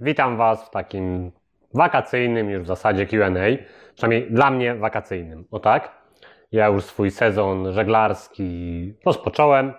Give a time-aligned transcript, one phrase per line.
[0.00, 1.32] witam Was w takim
[1.74, 6.04] wakacyjnym już w zasadzie Q&A, przynajmniej dla mnie wakacyjnym, o tak.
[6.52, 9.72] Ja już swój sezon żeglarski rozpocząłem.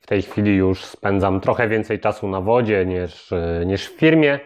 [0.00, 3.30] W tej chwili już spędzam trochę więcej czasu na wodzie niż,
[3.66, 4.40] niż w firmie,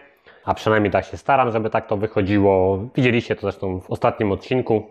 [0.45, 2.79] a przynajmniej tak się staram, żeby tak to wychodziło.
[2.95, 4.87] Widzieliście to zresztą w ostatnim odcinku.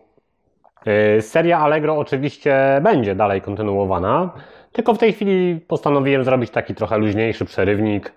[0.86, 4.30] Yy, seria Allegro oczywiście będzie dalej kontynuowana,
[4.72, 8.12] tylko w tej chwili postanowiłem zrobić taki trochę luźniejszy przerywnik,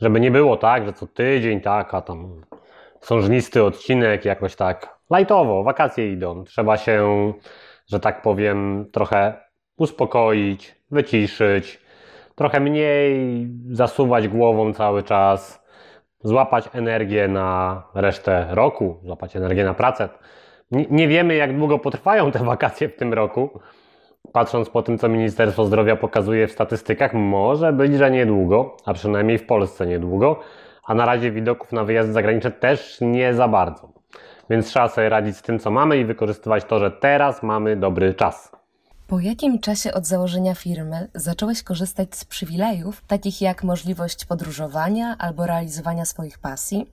[0.00, 2.42] żeby nie było tak, że co tydzień taka tam
[3.00, 6.44] sążnisty odcinek, jakoś tak lajtowo, wakacje idą.
[6.44, 7.32] Trzeba się,
[7.86, 9.34] że tak powiem, trochę
[9.76, 11.80] uspokoić, wyciszyć,
[12.34, 15.66] trochę mniej zasuwać głową cały czas,
[16.20, 20.08] złapać energię na resztę roku, złapać energię na pracę.
[20.70, 23.60] Nie wiemy, jak długo potrwają te wakacje w tym roku.
[24.32, 29.38] Patrząc po tym, co Ministerstwo Zdrowia pokazuje w statystykach, może być, że niedługo, a przynajmniej
[29.38, 30.40] w Polsce niedługo,
[30.84, 33.88] a na razie widoków na wyjazdy zagraniczne też nie za bardzo.
[34.50, 38.14] Więc trzeba sobie radzić z tym, co mamy i wykorzystywać to, że teraz mamy dobry
[38.14, 38.52] czas.
[39.06, 45.46] Po jakim czasie od założenia firmy zacząłeś korzystać z przywilejów, takich jak możliwość podróżowania albo
[45.46, 46.86] realizowania swoich pasji?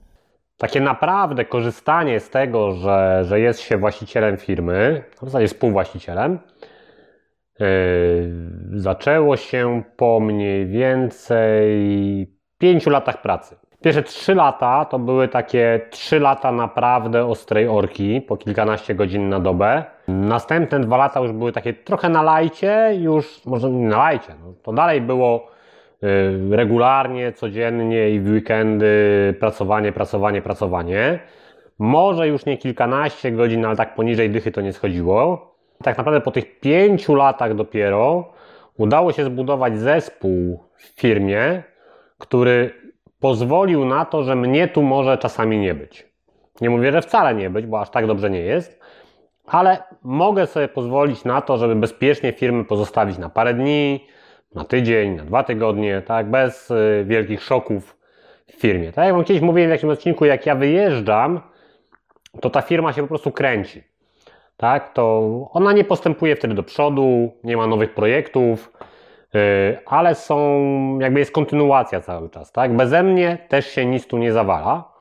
[0.58, 6.38] Takie naprawdę korzystanie z tego, że, że jest się właścicielem firmy, w zasadzie współwłaścicielem,
[8.72, 11.74] zaczęło się po mniej więcej
[12.58, 13.56] pięciu latach pracy.
[13.82, 19.40] Pierwsze trzy lata to były takie trzy lata naprawdę ostrej orki, po kilkanaście godzin na
[19.40, 19.84] dobę.
[20.08, 24.52] Następne dwa lata już były takie trochę na lajcie, już może nie na lajcie, no,
[24.62, 25.48] to dalej było
[26.02, 31.18] y, regularnie, codziennie i w weekendy pracowanie, pracowanie, pracowanie.
[31.78, 35.53] Może już nie kilkanaście godzin, ale tak poniżej dychy to nie schodziło.
[35.82, 38.32] Tak naprawdę po tych pięciu latach dopiero
[38.76, 41.62] udało się zbudować zespół w firmie,
[42.18, 42.70] który
[43.20, 46.14] pozwolił na to, że mnie tu może czasami nie być.
[46.60, 48.80] Nie mówię, że wcale nie być, bo aż tak dobrze nie jest,
[49.46, 54.06] ale mogę sobie pozwolić na to, żeby bezpiecznie firmy pozostawić na parę dni,
[54.54, 57.96] na tydzień, na dwa tygodnie, tak, bez y, wielkich szoków
[58.46, 58.92] w firmie.
[58.92, 61.40] Tak jak wam kiedyś mówiłem w jakimś odcinku, jak ja wyjeżdżam,
[62.40, 63.84] to ta firma się po prostu kręci.
[64.56, 65.22] Tak, to
[65.52, 68.72] ona nie postępuje wtedy do przodu, nie ma nowych projektów,
[69.34, 72.76] E, ale są, jakby jest kontynuacja cały czas, tak?
[72.76, 74.92] Beze mnie też się nic tu nie zawala,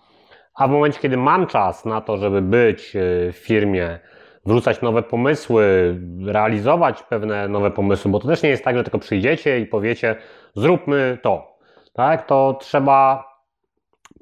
[0.56, 3.00] a w momencie, kiedy mam czas na to, żeby być e,
[3.32, 4.00] w firmie,
[4.46, 9.00] wrzucać nowe pomysły, realizować pewne nowe pomysły, bo to też nie jest tak, że tylko
[9.00, 10.16] przyjdziecie i powiecie,
[10.56, 11.58] zróbmy to,
[11.94, 12.26] tak?
[12.26, 13.28] To trzeba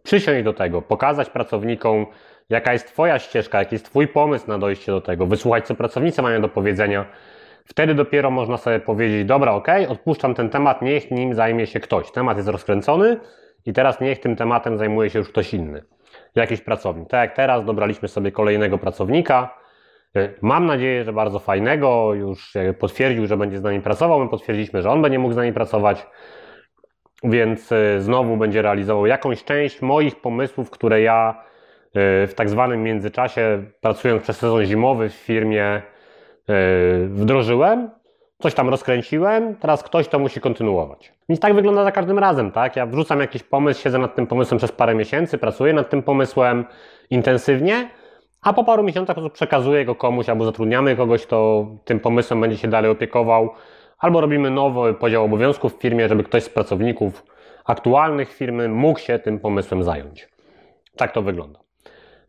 [0.04, 2.06] przysiąść do tego, pokazać pracownikom,
[2.52, 6.22] jaka jest Twoja ścieżka, jaki jest Twój pomysł na dojście do tego, wysłuchać, co pracownicy
[6.22, 7.06] mają do powiedzenia,
[7.66, 12.12] Wtedy dopiero można sobie powiedzieć, dobra, ok, odpuszczam ten temat, niech nim zajmie się ktoś.
[12.12, 13.18] Temat jest rozkręcony
[13.66, 15.84] i teraz niech tym tematem zajmuje się już ktoś inny.
[16.36, 17.10] Jakiś pracownik.
[17.10, 19.58] Tak jak teraz dobraliśmy sobie kolejnego pracownika.
[20.18, 22.14] Y, mam nadzieję, że bardzo fajnego.
[22.14, 24.20] Już potwierdził, że będzie z nami pracował.
[24.20, 26.08] My potwierdziliśmy, że on będzie mógł z nami pracować.
[27.24, 31.44] Więc y, znowu będzie realizował jakąś część moich pomysłów, które ja
[31.94, 35.82] w tak zwanym międzyczasie, pracując przez sezon zimowy w firmie,
[36.50, 37.90] E, wdrożyłem,
[38.40, 41.14] coś tam rozkręciłem, teraz ktoś to musi kontynuować.
[41.30, 42.76] Więc tak wygląda za każdym razem, tak?
[42.76, 46.66] Ja wrzucam jakiś pomysł, siedzę nad tym pomysłem przez parę miesięcy, pracuję nad tym pomysłem
[47.10, 47.90] intensywnie,
[48.42, 52.42] a po paru miesiącach po prostu przekazuję go komuś albo zatrudniamy kogoś, kto tym pomysłem
[52.42, 53.50] będzie się dalej opiekował,
[54.00, 57.24] albo robimy nowy podział obowiązków w firmie, żeby ktoś z pracowników
[57.66, 60.30] aktualnych firmy mógł się tym pomysłem zająć.
[60.98, 61.61] Tak to wygląda.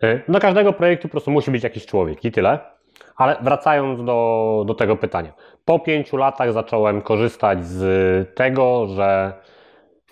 [0.03, 2.59] E, do każdego projektu po prostu musi być jakiś człowiek i tyle.
[3.17, 5.33] Ale wracając do, do tego pytania.
[5.65, 9.33] Po pięciu latach zacząłem korzystać z tego, że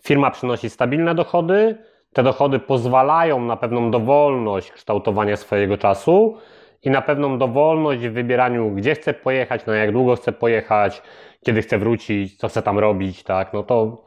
[0.02, 1.78] firma przynosi stabilne dochody.
[2.12, 6.36] Te dochody pozwalają na pewną dowolność kształtowania swojego czasu
[6.82, 11.02] i na pewną dowolność w wybieraniu, gdzie chcę pojechać, na jak długo chcę pojechać,
[11.46, 14.04] kiedy chcę wrócić, co chcę tam robić, tak, no to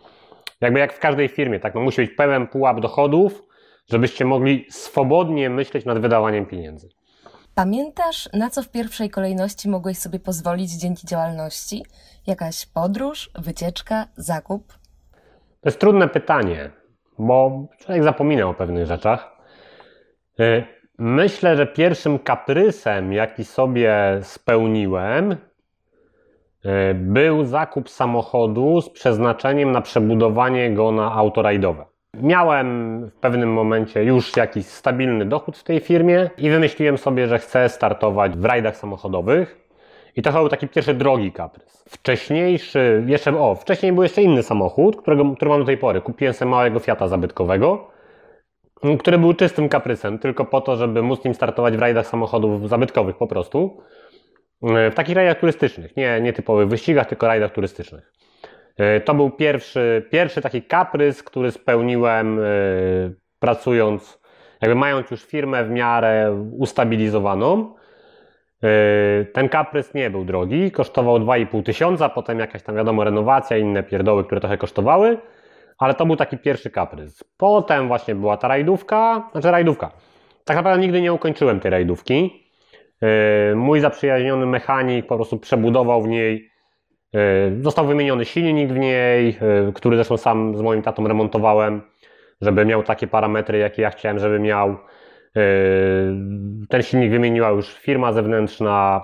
[0.61, 3.43] jakby jak w każdej firmie, tak, no musi być pełen pułap dochodów,
[3.91, 6.89] żebyście mogli swobodnie myśleć nad wydawaniem pieniędzy.
[7.55, 11.85] Pamiętasz, na co w pierwszej kolejności mogłeś sobie pozwolić dzięki działalności?
[12.27, 14.73] Jakaś podróż, wycieczka, zakup?
[15.61, 16.71] To jest trudne pytanie,
[17.19, 19.37] bo człowiek zapomina o pewnych rzeczach.
[20.39, 20.63] Y,
[20.97, 25.37] myślę, że pierwszym kaprysem, jaki sobie spełniłem, y,
[26.93, 31.92] był zakup samochodu z przeznaczeniem na przebudowanie go na autorajdowe.
[32.21, 37.39] Miałem w pewnym momencie już jakiś stabilny dochód w tej firmie i wymyśliłem sobie, że
[37.39, 39.59] chcę startować w rajdach samochodowych.
[40.15, 41.83] I to był taki pierwszy drogi kaprys.
[41.89, 46.01] Wcześniejszy, jeszcze, o, wcześniej był jeszcze inny samochód, którego, który mam do tej pory.
[46.01, 47.91] Kupiłem sobie małego Fiata zabytkowego.
[48.99, 53.17] który był czystym kaprysem, tylko po to, żeby móc nim startować w rajdach samochodów zabytkowych
[53.17, 53.81] po prostu.
[54.61, 58.13] W takich rajdach turystycznych, nie, nie typowych wyścigach, tylko rajdach turystycznych.
[59.05, 62.39] To był pierwszy, pierwszy taki kaprys, który spełniłem
[63.39, 64.21] pracując,
[64.61, 67.75] jakby mając już firmę w miarę ustabilizowaną.
[69.33, 74.23] Ten kaprys nie był drogi, kosztował 2,5 tysiąca, potem jakaś tam wiadomo renowacja, inne pierdoły,
[74.23, 75.17] które trochę kosztowały.
[75.77, 77.23] Ale to był taki pierwszy kaprys.
[77.37, 79.91] Potem właśnie była ta rajdówka, znaczy rajdówka.
[80.45, 82.47] Tak naprawdę nigdy nie ukończyłem tej rajdówki.
[83.55, 86.49] Mój zaprzyjaźniony mechanik po prostu przebudował w niej,
[87.61, 91.81] został wymieniony silnik w niej, yy, który zresztą sam z moim tatą remontowałem,
[92.41, 94.77] żeby miał takie parametry, jakie ja chciałem, żeby miał.
[96.69, 99.01] Ten silnik wymieniła już firma zewnętrzna,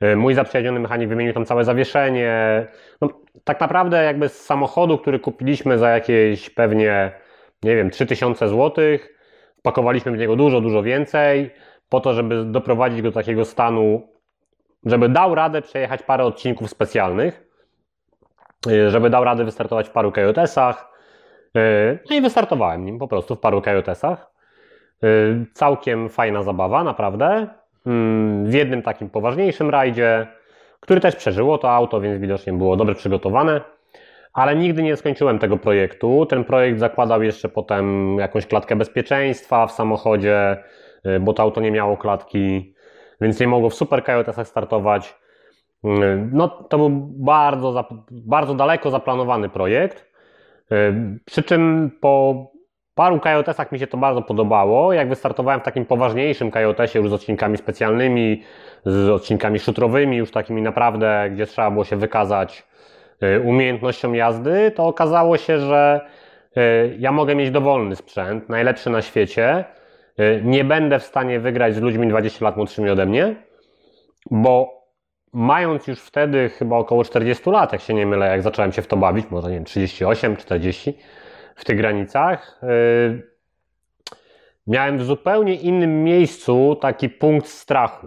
[0.00, 2.66] E, mój zaprzyjaźniony mechanik wymienił tam całe zawieszenie.
[3.00, 3.08] No,
[3.44, 7.12] tak naprawdę jakby z samochodu, który kupiliśmy za jakieś pewnie,
[7.62, 8.84] nie wiem, 3000 zł,
[9.62, 11.50] pakowaliśmy w niego dużo, dużo więcej
[11.88, 14.08] po to, żeby doprowadzić go do takiego stanu,
[14.86, 17.45] żeby dał radę przejechać parę odcinków specjalnych, e,
[18.88, 20.92] żeby dał radę wystartować w paru kajotesach.
[21.56, 24.30] E, no i wystartowałem nim po prostu w paru kajotesach.
[25.52, 27.46] Całkiem fajna zabawa, naprawdę.
[27.86, 30.26] Mm, w jednym takim poważniejszym rajdzie,
[30.80, 33.60] który też przeżyło to auto, więc widocznie było dobrze przygotowane.
[34.32, 36.26] Ale nigdy nie skończyłem tego projektu.
[36.26, 40.56] Ten projekt zakładał jeszcze potem jakąś klatkę bezpieczeństwa w samochodzie,
[41.06, 42.74] y, bo to auto nie miało klatki,
[43.20, 45.14] więc nie mogło w super kajotesach startować.
[46.32, 50.06] No, to był bardzo, bardzo daleko zaplanowany projekt.
[50.72, 52.46] Y, przy czym po
[52.94, 54.92] paru kajotesach mi się to bardzo podobało.
[54.92, 58.42] Jak wystartowałem w takim poważniejszym kajotesie już z odcinkami specjalnymi,
[58.84, 62.66] z odcinkami szutrowymi, już takimi naprawdę, gdzie trzeba było się wykazać
[63.22, 66.00] y, umiejętnością jazdy, to okazało się, że
[66.56, 69.64] y, ja mogę mieć dowolny sprzęt, najlepszy na świecie.
[70.42, 73.34] Nie będę w stanie wygrać z ludźmi 20 lat młodszymi ode mnie,
[74.30, 74.75] bo
[75.36, 78.86] mając już wtedy chyba około 40 lat, jak się nie mylę, jak zacząłem się w
[78.86, 80.98] to bawić, może nie wiem, 38, 40,
[81.56, 82.60] w tych granicach.
[82.62, 83.22] Y,
[84.66, 88.06] miałem w zupełnie innym miejscu taki punkt strachu.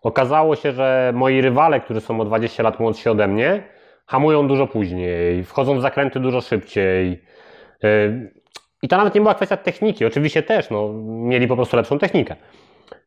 [0.00, 3.62] Okazało się, że moi rywale, którzy są o 20 lat młodsi ode mnie,
[4.06, 7.22] hamują dużo później, wchodzą w zakręty dużo szybciej.
[7.84, 8.32] Y,
[8.82, 12.36] I to nawet nie była kwestia techniki, oczywiście też, no, mieli po prostu lepszą technikę.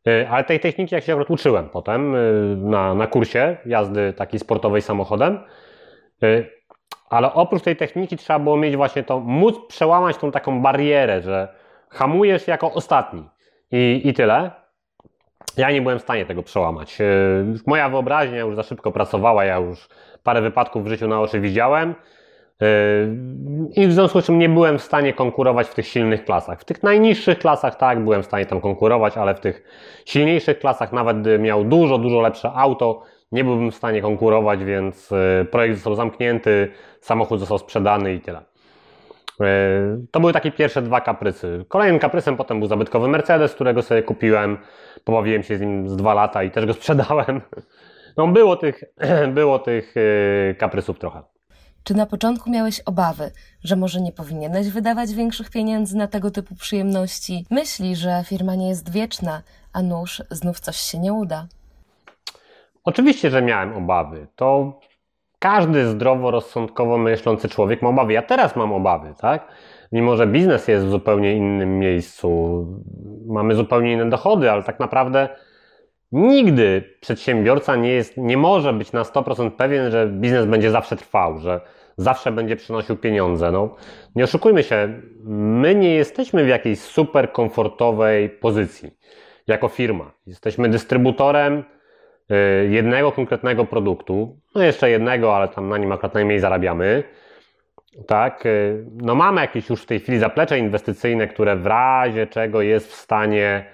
[0.08, 2.16] Y, ale tej techniki, jak się akurat uczyłem potem
[2.70, 5.38] na, na kursie jazdy takiej sportowej samochodem,
[7.10, 11.48] ale oprócz tej techniki trzeba było mieć właśnie to, móc przełamać tą taką barierę, że
[11.88, 13.24] hamujesz jako ostatni
[13.72, 14.50] i, i tyle.
[15.56, 16.98] Ja nie byłem w stanie tego przełamać.
[17.66, 19.88] Moja wyobraźnia już za szybko pracowała, ja już
[20.22, 21.94] parę wypadków w życiu na oczy widziałem.
[22.60, 26.60] Yy, I w związku z czym nie byłem w stanie konkurować w tych silnych klasach.
[26.60, 29.62] W tych najniższych klasach tak, byłem w stanie tam konkurować, ale w tych
[30.04, 33.02] silniejszych klasach, nawet gdy miał dużo, dużo lepsze auto,
[33.32, 38.42] nie byłbym w stanie konkurować, więc e, projekt został zamknięty, samochód został sprzedany i tyle.
[39.40, 39.44] E,
[40.10, 41.64] to były takie pierwsze dwa kaprysy.
[41.68, 44.58] Kolejnym kaprysem potem był zabytkowy Mercedes, którego sobie kupiłem.
[45.04, 47.40] Pobawiłem się z nim z dwa lata i też go sprzedałem.
[48.16, 48.84] No było tych,
[49.34, 49.94] było tych
[50.58, 51.37] kaprysów trochę.
[51.84, 53.30] Czy na początku miałeś obawy,
[53.64, 57.46] że może nie powinieneś wydawać większych pieniędzy na tego typu przyjemności?
[57.50, 59.42] Myśli, że firma nie jest wieczna,
[59.72, 61.46] a nóż znów coś się nie uda.
[62.84, 64.26] Oczywiście, że miałem obawy.
[64.36, 64.80] To
[65.38, 68.12] każdy zdroworozsądkowo myślący człowiek ma obawy.
[68.12, 69.48] Ja teraz mam obawy, tak?
[69.92, 72.66] Mimo, że biznes jest w zupełnie innym miejscu,
[73.26, 75.28] mamy zupełnie inne dochody, ale tak naprawdę
[76.12, 81.38] nigdy przedsiębiorca nie, jest, nie może być na 100% pewien, że biznes będzie zawsze trwał,
[81.38, 81.60] że
[81.96, 83.52] zawsze będzie przynosił pieniądze.
[83.52, 83.76] No,
[84.16, 88.90] nie oszukujmy się, my nie jesteśmy w jakiejś super komfortowej pozycji
[89.46, 90.12] jako firma.
[90.26, 91.64] Jesteśmy dystrybutorem
[92.30, 97.04] Y, jednego konkretnego produktu, no jeszcze jednego, ale tam na nim akurat najmniej zarabiamy,
[98.06, 102.62] tak, y, no mamy jakieś już w tej chwili zaplecze inwestycyjne, które w razie czego
[102.62, 103.64] jest w stanie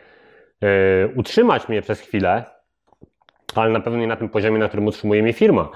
[1.15, 2.45] utrzymać mnie przez chwilę,
[3.55, 5.69] ale na pewno nie na tym poziomie, na którym utrzymuje mnie firma.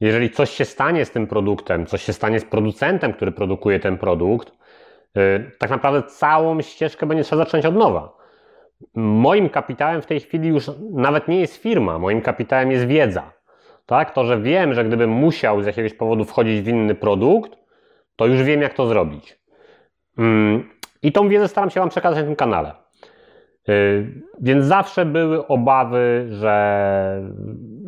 [0.00, 3.98] Jeżeli coś się stanie z tym produktem, coś się stanie z producentem, który produkuje ten
[3.98, 4.52] produkt,
[5.58, 8.16] tak naprawdę całą ścieżkę będzie trzeba zacząć od nowa.
[8.94, 13.32] Moim kapitałem w tej chwili już nawet nie jest firma, moim kapitałem jest wiedza.
[13.86, 14.14] Tak?
[14.14, 17.50] To, że wiem, że gdybym musiał z jakiegoś powodu wchodzić w inny produkt,
[18.16, 19.38] to już wiem, jak to zrobić.
[20.18, 20.70] Mm,
[21.02, 22.83] I tą wiedzę staram się Wam przekazać na tym kanale.
[23.68, 27.22] Y, więc zawsze były obawy, że,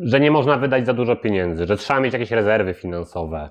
[0.01, 3.49] że nie można wydać za dużo pieniędzy, że trzeba mieć jakieś rezerwy finansowe,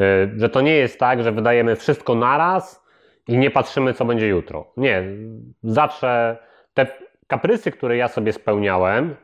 [0.00, 2.84] y, że to nie jest tak, że wydajemy wszystko naraz
[3.28, 4.72] i nie patrzymy, co będzie jutro.
[4.76, 5.02] Nie,
[5.62, 6.36] zawsze
[6.74, 6.86] te
[7.26, 9.16] kaprysy, które ja sobie spełniałem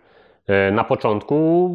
[0.47, 1.71] e, na początku,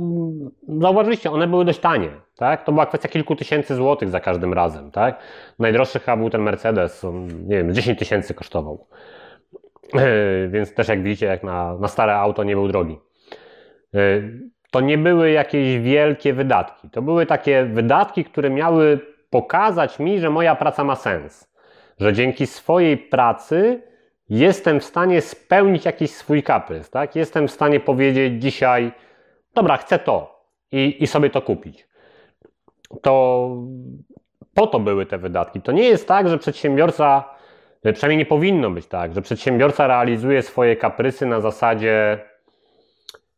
[0.67, 2.09] zauważyliście, one były dość tanie.
[2.37, 2.63] Tak?
[2.63, 4.91] To była kwestia kilku tysięcy złotych za każdym razem.
[4.91, 5.19] Tak?
[5.59, 7.05] Najdroższy chyba był ten Mercedes,
[7.47, 8.87] nie wiem, 10 tysięcy kosztował.
[9.95, 12.99] E, więc też jak widzicie, jak na, na stare auto nie był drogi.
[13.93, 13.97] E,
[14.71, 16.89] to nie były jakieś wielkie wydatki.
[16.89, 21.51] To były takie wydatki, które miały pokazać mi, że moja praca ma sens.
[21.99, 23.81] Że dzięki swojej pracy
[24.29, 26.89] jestem w stanie spełnić jakiś swój kaprys.
[26.89, 27.15] Tak?
[27.15, 28.91] Jestem w stanie powiedzieć dzisiaj,
[29.55, 31.87] dobra, chcę to i, i sobie to kupić.
[33.01, 33.49] To
[34.53, 35.61] po to były te wydatki.
[35.61, 37.23] To nie jest tak, że przedsiębiorca,
[37.83, 42.19] przynajmniej nie powinno być tak, że przedsiębiorca realizuje swoje kaprysy na zasadzie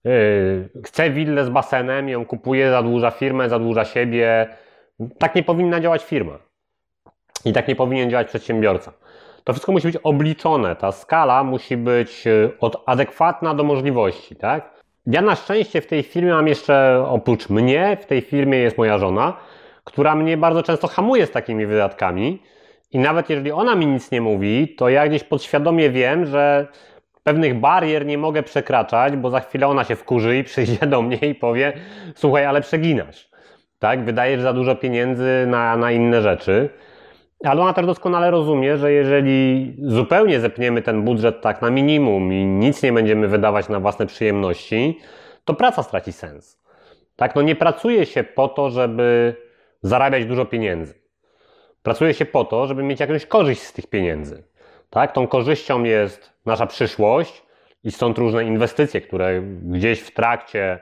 [0.03, 4.47] yy, chce willę z basenem, ją kupuje, zadłuża firmę, zadłuża siebie.
[5.17, 6.39] Tak nie powinna działać firma.
[7.45, 8.93] I tak nie powinien działać przedsiębiorca.
[9.43, 14.73] To wszystko musi być obliczone, ta skala musi być yy, od, adekwatna do możliwości, tak?
[15.07, 18.97] Ja na szczęście w tej firmie mam jeszcze, oprócz mnie, w tej firmie jest moja
[18.97, 19.38] żona,
[19.83, 22.41] która mnie bardzo często hamuje z takimi wydatkami.
[22.93, 26.67] I nawet jeżeli ona mi nic nie mówi, to ja gdzieś podświadomie wiem, że
[27.23, 31.17] pewnych barier nie mogę przekraczać, bo za chwilę ona się wkurzy i przyjdzie do mnie
[31.17, 31.73] i powie:
[32.15, 33.29] Słuchaj, ale przeginasz.
[33.79, 36.69] Tak, wydajesz za dużo pieniędzy na, na inne rzeczy.
[37.43, 42.45] Ale ona też doskonale rozumie, że jeżeli zupełnie zepniemy ten budżet tak na minimum i
[42.45, 45.00] nic nie będziemy wydawać na własne przyjemności,
[45.45, 46.63] to praca straci sens.
[47.15, 49.35] Tak, no nie pracuje się po to, żeby
[49.81, 51.02] zarabiać dużo pieniędzy.
[51.83, 54.43] Pracuje się po to, żeby mieć jakąś korzyść z tych pieniędzy.
[54.89, 57.43] Tak, tą korzyścią jest nasza przyszłość
[57.83, 60.79] i stąd różne inwestycje, które gdzieś w trakcie,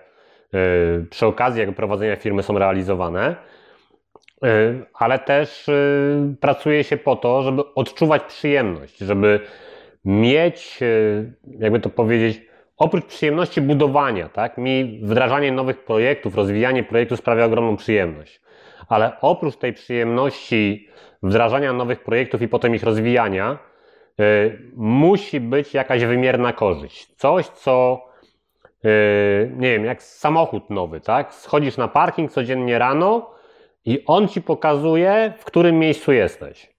[0.54, 3.36] yy, przy okazji jakby prowadzenia firmy są realizowane
[4.46, 9.40] Y, ale też y, pracuje się po to, żeby odczuwać przyjemność, żeby
[10.06, 12.42] mieć, y, jakby to powiedzieć,
[12.78, 18.42] oprócz przyjemności budowania, tak, mi wdrażanie nowych projektów, rozwijanie projektu sprawia ogromną przyjemność.
[18.88, 20.90] Ale oprócz tej przyjemności
[21.24, 23.58] wdrażania nowych projektów i potem ich rozwijania,
[24.76, 27.16] musi być jakaś wymierna korzyść.
[27.16, 28.06] Coś, co
[29.50, 31.34] nie wiem, jak samochód nowy, tak?
[31.34, 33.32] Schodzisz na parking codziennie rano,
[33.86, 36.74] i on ci pokazuje, w którym miejscu jesteś.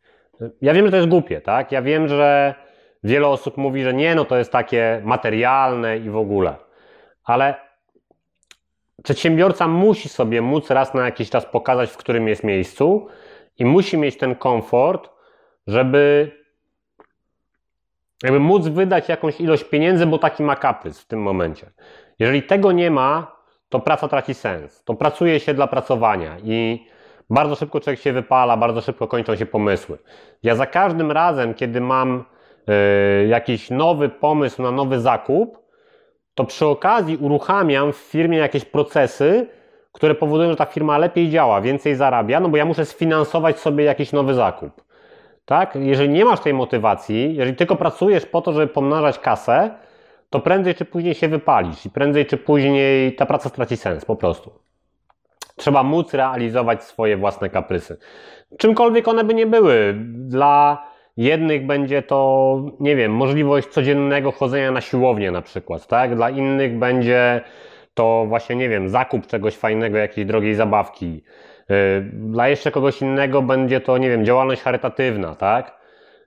[0.60, 1.72] Ja wiem, że to jest głupie, tak?
[1.72, 2.54] Ja wiem, że
[3.04, 6.54] wiele osób mówi, że nie, no to jest takie materialne i w ogóle.
[7.24, 7.54] Ale
[9.02, 13.06] przedsiębiorca musi sobie móc raz na jakiś czas pokazać, w którym jest miejscu
[13.58, 15.10] i musi mieć ten komfort,
[15.66, 16.30] żeby
[18.22, 21.70] jakby móc wydać jakąś ilość pieniędzy, bo taki ma kaprys w tym momencie.
[22.18, 23.36] Jeżeli tego nie ma,
[23.68, 24.84] to praca traci sens.
[24.84, 26.86] To pracuje się dla pracowania i
[27.30, 29.98] bardzo szybko człowiek się wypala, bardzo szybko kończą się pomysły.
[30.42, 32.24] Ja za każdym razem, kiedy mam
[33.24, 35.61] y, jakiś nowy pomysł na nowy zakup,
[36.34, 39.46] to przy okazji uruchamiam w firmie jakieś procesy,
[39.92, 43.84] które powodują, że ta firma lepiej działa, więcej zarabia, no bo ja muszę sfinansować sobie
[43.84, 44.84] jakiś nowy zakup.
[45.44, 45.76] Tak?
[45.80, 49.70] Jeżeli nie masz tej motywacji, jeżeli tylko pracujesz po to, żeby pomnażać kasę,
[50.30, 54.16] to prędzej czy później się wypalisz i prędzej czy później ta praca straci sens po
[54.16, 54.52] prostu.
[55.56, 57.98] Trzeba móc realizować swoje własne kaprysy.
[58.58, 59.94] Czymkolwiek one by nie były.
[60.12, 66.14] Dla jednych będzie to, nie wiem, możliwość codziennego chodzenia na siłownię na przykład, tak?
[66.14, 67.40] Dla innych będzie
[67.94, 71.24] to właśnie, nie wiem, zakup czegoś fajnego, jakiejś drogiej zabawki.
[71.70, 75.80] Y, dla jeszcze kogoś innego będzie to, nie wiem, działalność charytatywna, tak?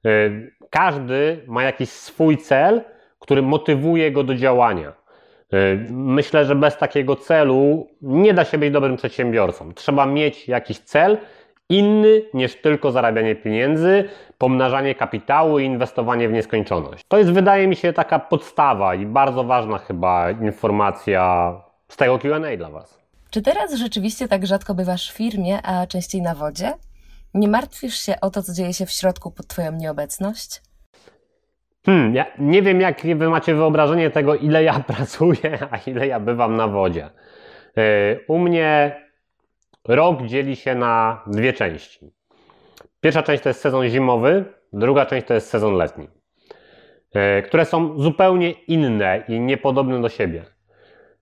[0.06, 2.82] Y, każdy ma jakiś swój cel,
[3.20, 4.94] który motywuje go do działania.
[5.54, 9.74] Y, myślę, że bez takiego celu nie da się być dobrym przedsiębiorcą.
[9.74, 11.18] Trzeba mieć jakiś cel
[11.70, 17.06] inny niż tylko zarabianie pieniędzy, pomnażanie kapitału i inwestowanie w nieskończoność.
[17.08, 21.54] To jest, wydaje mi się, taka podstawa i bardzo ważna chyba informacja
[21.88, 23.06] z tego QA dla Was.
[23.30, 26.74] Czy teraz rzeczywiście tak rzadko bywasz w firmie, a częściej na wodzie?
[27.34, 30.62] Nie martwisz się o to, co dzieje się w środku pod Twoją nieobecność?
[31.86, 36.20] Hmm, ja nie wiem, jak wy macie wyobrażenie tego, ile ja pracuję, a ile ja
[36.20, 37.10] bywam na wodzie.
[37.78, 38.96] E, u mnie
[39.88, 42.12] rok dzieli się na dwie części.
[43.02, 46.08] Pierwsza część to jest sezon zimowy, druga część to jest sezon letni,
[47.14, 50.44] e, które są zupełnie inne i niepodobne do siebie.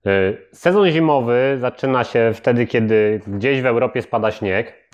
[0.06, 0.10] E,
[0.52, 4.90] sezon zimowy zaczyna się wtedy, kiedy gdzieś w Europie spada śnieg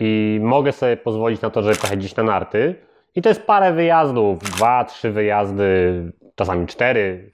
[0.00, 2.74] i mogę sobie pozwolić na to, żeby pojechać na narty
[3.14, 6.02] i to jest parę wyjazdów, dwa, trzy wyjazdy,
[6.34, 7.32] czasami cztery,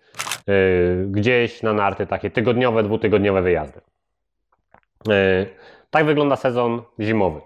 [1.06, 3.80] gdzieś na narty, takie tygodniowe, dwutygodniowe wyjazdy.
[5.08, 5.46] Yy,
[5.90, 7.40] tak wygląda sezon zimowy.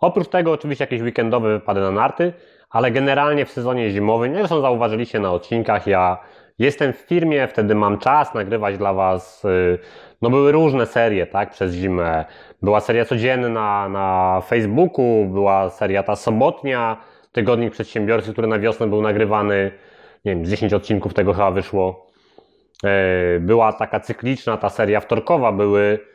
[0.00, 2.32] Oprócz tego oczywiście jakieś weekendowe wypady na narty,
[2.70, 6.18] ale generalnie w sezonie zimowym, zresztą zauważyliście na odcinkach, ja
[6.58, 9.44] jestem w firmie, wtedy mam czas nagrywać dla Was.
[9.44, 9.78] y,
[10.22, 12.24] No były różne serie, tak, przez zimę.
[12.62, 16.96] Była seria codzienna na Facebooku, była seria ta sobotnia,
[17.32, 19.70] Tygodnik Przedsiębiorcy, który na wiosnę był nagrywany.
[20.24, 22.06] Nie wiem, z 10 odcinków tego chyba wyszło.
[22.84, 26.12] E, Była taka cykliczna ta seria wtorkowa, były e,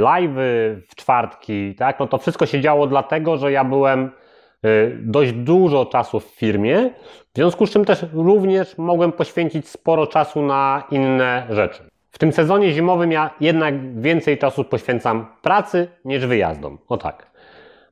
[0.00, 2.00] live'y w czwartki, tak?
[2.00, 4.68] No to wszystko się działo dlatego, że ja byłem e,
[5.00, 6.90] dość dużo czasu w firmie,
[7.34, 11.82] w związku z czym też również mogłem poświęcić sporo czasu na inne rzeczy.
[12.10, 16.78] W tym sezonie zimowym ja jednak więcej czasu poświęcam pracy niż wyjazdom.
[16.88, 17.30] O tak.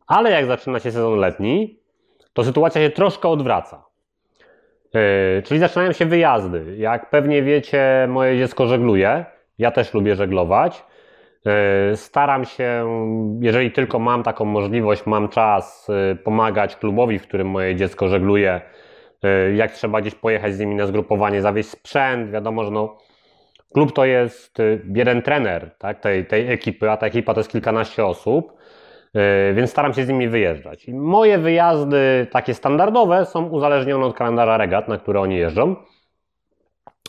[0.07, 1.79] Ale jak zaczyna się sezon letni,
[2.33, 3.85] to sytuacja się troszkę odwraca.
[4.95, 6.77] Yy, czyli zaczynają się wyjazdy.
[6.77, 9.25] Jak pewnie wiecie, moje dziecko żegluje.
[9.59, 10.85] Ja też lubię żeglować.
[11.91, 12.87] Yy, Staram się,
[13.41, 18.61] jeżeli tylko mam taką możliwość, mam czas, yy, pomagać klubowi, w którym moje dziecko żegluje.
[19.23, 22.99] Yy, Jak trzeba gdzieś pojechać z nimi na zgrupowanie, zawieźć sprzęt, wiadomo, że no,
[23.75, 24.59] klub to jest
[24.95, 28.53] jeden trener tak, tej, tej ekipy, a ta ekipa to jest kilkanaście osób.
[29.55, 30.89] Więc staram się z nimi wyjeżdżać.
[30.89, 35.77] I moje wyjazdy, takie standardowe, są uzależnione od kalendarza regat, na które oni jeżdżą.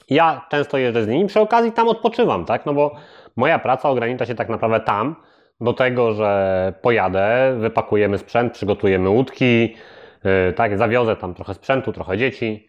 [0.09, 2.65] Ja często jeżdżę z nimi, przy okazji tam odpoczywam, tak?
[2.65, 2.95] No bo
[3.37, 5.15] moja praca ogranicza się tak naprawdę tam,
[5.61, 9.75] do tego, że pojadę, wypakujemy sprzęt, przygotujemy łódki,
[10.23, 10.77] yy, tak?
[10.77, 12.67] Zawiozę tam trochę sprzętu, trochę dzieci.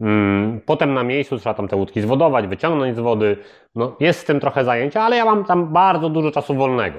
[0.00, 3.36] Mm, Potem na miejscu trzeba tam te łódki zwodować, wyciągnąć z wody.
[3.74, 6.98] No, jest z tym trochę zajęcia, ale ja mam tam bardzo dużo czasu wolnego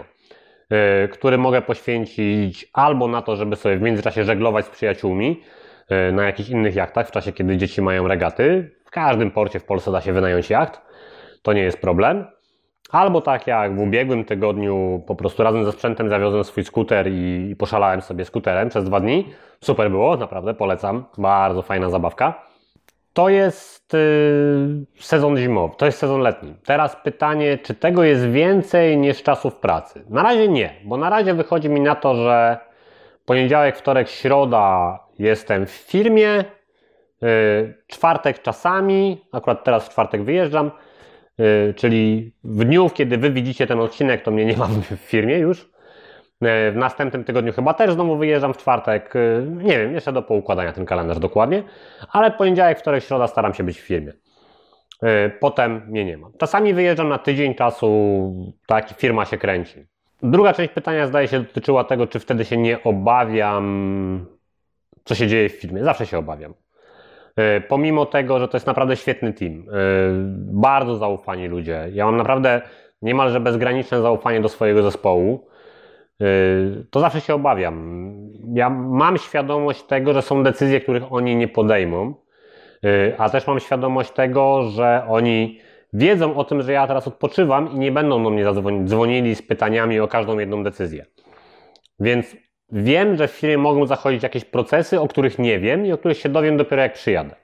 [1.05, 5.41] y, który mogę poświęcić albo na to, żeby sobie w międzyczasie żeglować z przyjaciółmi
[6.10, 8.72] y, na jakichś innych jachtach w czasie, kiedy dzieci mają regaty.
[8.86, 10.81] W każdym porcie w Polsce da się wynająć jacht,
[11.41, 12.25] to nie jest problem.
[12.92, 17.56] Albo tak jak w ubiegłym tygodniu, po prostu razem ze sprzętem zawiozłem swój skuter i,
[17.60, 19.34] poszalałem sobie skuterem przez dwa dni.
[19.62, 21.06] Super było, naprawdę polecam.
[21.18, 22.46] Bardzo fajna zabawka.
[23.13, 26.54] To jest y, sezon zimowy, to jest sezon letni.
[26.65, 30.06] Teraz pytanie, czy tego jest więcej niż czasów pracy?
[30.10, 32.58] Na razie nie, bo na razie wychodzi mi na to, że
[33.26, 36.45] poniedziałek, wtorek, środa jestem w firmie,
[37.24, 40.71] y, czwartek czasami, akurat teraz w czwartek wyjeżdżam,
[41.76, 45.69] czyli w dniu, kiedy wy widzicie ten odcinek, to mnie nie ma w firmie już.
[46.41, 49.13] E, W następnym tygodniu chyba też znowu wyjeżdżam w czwartek.
[49.15, 51.63] E, Nie wiem, jeszcze do poukładania ten kalendarz dokładnie,
[52.12, 54.13] ale poniedziałek, wtorek, środa staram się być w firmie.
[55.39, 56.28] Potem mnie nie ma.
[56.38, 58.34] Czasami wyjeżdżam na tydzień czasu,
[58.67, 59.86] tak, firma się kręci.
[60.24, 64.26] Druga część pytania zdaje się dotyczyła tego, czy wtedy się nie obawiam,
[65.04, 65.84] co się dzieje w firmie.
[65.84, 66.54] Zawsze się obawiam.
[67.36, 69.52] E, Pomimo tego, że to jest naprawdę świetny team.
[69.54, 69.74] E,
[70.54, 71.88] Bardzo zaufani ludzie.
[71.93, 72.62] Ja mam naprawdę
[73.02, 75.48] niemalże bezgraniczne zaufanie do swojego zespołu.
[76.19, 78.06] Yy, to zawsze się obawiam.
[78.54, 82.13] Ja mam świadomość tego, że są decyzje, których oni nie podejmą,
[83.17, 85.60] a też mam świadomość tego, że oni
[85.93, 88.45] wiedzą o tym, że ja teraz odpoczywam i nie będą do mnie
[88.86, 91.06] dzwonili z pytaniami o każdą jedną decyzję.
[92.00, 92.36] Więc
[92.71, 96.17] wiem, że w firmie mogą zachodzić jakieś procesy, o których nie wiem i o których
[96.17, 97.36] się dowiem dopiero jak przyjadę.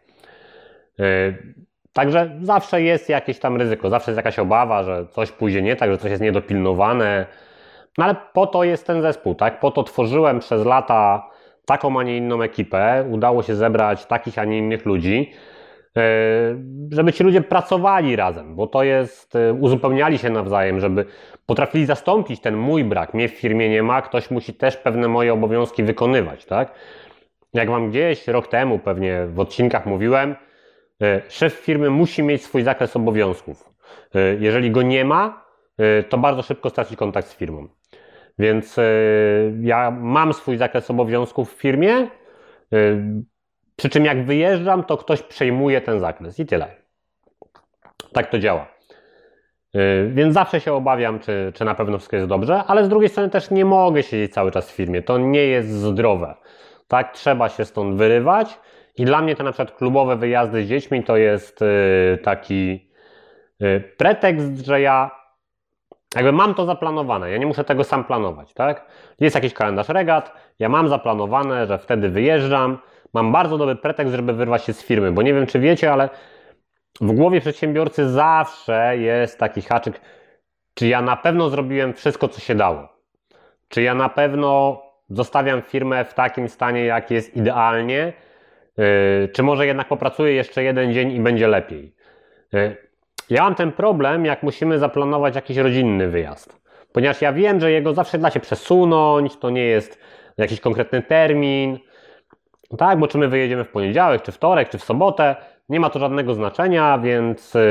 [0.97, 1.35] Yy,
[1.93, 5.91] Także zawsze jest jakieś tam ryzyko, zawsze jest jakaś obawa, że coś pójdzie nie tak,
[5.91, 7.25] że coś jest niedopilnowane.
[7.97, 9.59] No ale po to jest ten zespół, tak?
[9.59, 11.29] Po to tworzyłem przez lata
[11.65, 13.05] taką, a nie inną ekipę.
[13.09, 15.31] Udało się zebrać takich, a nie innych ludzi,
[16.91, 21.05] żeby ci ludzie pracowali razem, bo to jest, yy, uzupełniali się nawzajem, żeby
[21.45, 23.13] potrafili zastąpić ten mój brak.
[23.13, 26.73] Mnie w firmie nie ma, ktoś musi też pewne moje obowiązki wykonywać, tak?
[27.53, 30.35] Jak wam gdzieś rok temu pewnie w odcinkach mówiłem,
[30.99, 33.71] yy, szef firmy musi mieć swój zakres obowiązków.
[34.39, 35.45] Jeżeli go nie ma,
[36.09, 37.67] to bardzo szybko straci kontakt z firmą.
[38.39, 38.77] Więc
[39.61, 42.07] ja mam swój zakres obowiązków w firmie,
[43.75, 46.67] przy czym jak wyjeżdżam, to ktoś przejmuje ten zakres i tyle.
[48.13, 48.67] Tak to działa.
[49.75, 53.09] Y, Więc zawsze się obawiam, czy, czy na pewno wszystko jest dobrze, ale z drugiej
[53.09, 55.01] strony też nie mogę siedzieć cały czas w firmie.
[55.01, 56.35] To nie jest zdrowe.
[56.87, 58.59] Tak, trzeba się stąd wyrywać.
[58.97, 62.89] I dla mnie te na przykład klubowe wyjazdy z dziećmi to jest y, taki
[63.61, 65.21] y, pretekst, że ja
[66.15, 68.85] jakby mam to zaplanowane, ja nie muszę tego sam planować, tak?
[69.19, 72.77] Jest jakiś kalendarz regat, ja mam zaplanowane, że wtedy wyjeżdżam,
[73.13, 76.09] mam bardzo dobry pretekst, żeby wyrwać się z firmy, bo nie wiem, czy wiecie, ale
[77.01, 80.01] w głowie przedsiębiorcy zawsze jest taki haczyk,
[80.73, 82.87] czy ja na pewno zrobiłem wszystko, co się dało.
[83.67, 88.13] Czy ja na pewno zostawiam firmę w takim stanie, jak jest idealnie,
[88.77, 91.95] yy, czy może jednak popracuję jeszcze jeden dzień i będzie lepiej.
[92.53, 92.77] Yy,
[93.29, 96.61] ja mam ten problem, jak musimy zaplanować jakiś rodzinny wyjazd.
[96.93, 99.99] Ponieważ ja wiem, że jego zawsze da się przesunąć, to nie jest
[100.37, 101.79] jakiś konkretny termin.
[102.77, 105.35] Tak, bo czy my wyjedziemy w poniedziałek, czy wtorek, czy w sobotę,
[105.69, 107.61] nie ma to żadnego znaczenia, więc, yy,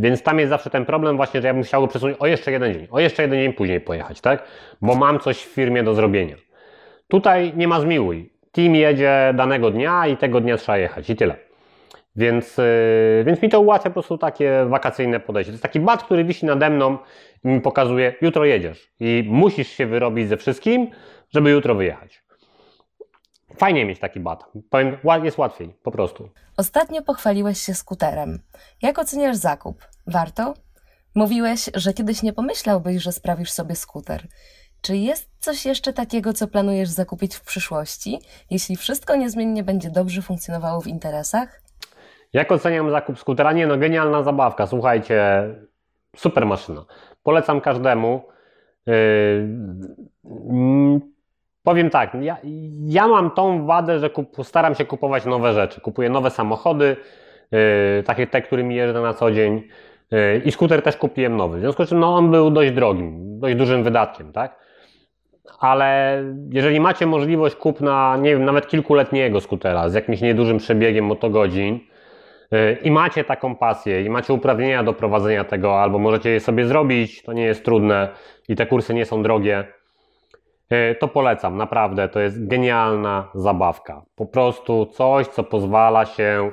[0.00, 2.52] więc tam jest zawsze ten problem właśnie, że ja bym chciał go przesunąć o jeszcze
[2.52, 4.42] jeden dzień, o jeszcze jeden dzień później pojechać, tak?
[4.82, 6.36] Bo mam coś w firmie do zrobienia.
[7.08, 8.30] Tutaj nie ma zmiłuj.
[8.52, 11.36] Team jedzie danego dnia i tego dnia trzeba jechać i tyle.
[12.16, 15.50] Więc, yy, więc mi to ułatwia po prostu takie wakacyjne podejście.
[15.50, 16.98] To jest taki bat, który wisi nade mną
[17.44, 20.90] i mi pokazuje, jutro jedziesz i musisz się wyrobić ze wszystkim,
[21.30, 22.27] żeby jutro wyjechać.
[23.58, 24.44] Fajnie mieć taki bat.
[24.70, 26.28] Powiem, jest łatwiej, po prostu.
[26.56, 28.42] Ostatnio pochwaliłeś się skuterem.
[28.82, 29.88] Jak oceniasz zakup?
[30.06, 30.54] Warto?
[31.14, 34.26] Mówiłeś, że kiedyś nie pomyślałbyś, że sprawisz sobie skuter.
[34.80, 38.18] Czy jest coś jeszcze takiego, co planujesz zakupić w przyszłości,
[38.50, 41.62] jeśli wszystko niezmiennie będzie dobrze funkcjonowało w interesach?
[42.32, 43.52] Jak oceniam zakup skutera?
[43.52, 44.66] Nie no, genialna zabawka.
[44.66, 45.44] Słuchajcie,
[46.16, 46.84] super maszyna.
[47.22, 48.22] Polecam każdemu.
[48.86, 51.00] Yy,
[51.68, 52.36] powiem tak, ja,
[52.86, 55.80] ja mam tą wadę, że kup, staram się kupować nowe rzeczy.
[55.80, 56.96] Kupuję nowe samochody,
[57.50, 59.62] yy, takie te, którymi jeżdżę na co dzień.
[60.10, 61.58] Yy, I skuter też kupiłem nowy.
[61.58, 64.58] W związku z czym no, on był dość drogim, dość dużym wydatkiem, tak?
[65.58, 71.80] Ale jeżeli macie możliwość kupna, nie wiem, nawet kilkuletniego skutera z jakimś niedużym przebiegiem motogodzin,
[72.52, 76.66] Y, i macie taką pasję, i macie uprawnienia do prowadzenia tego, albo możecie je sobie
[76.66, 78.08] zrobić, to nie jest trudne
[78.48, 79.64] i te kursy nie są drogie,
[80.98, 84.02] to polecam, naprawdę, to jest genialna zabawka.
[84.16, 86.50] Po prostu coś, co pozwala się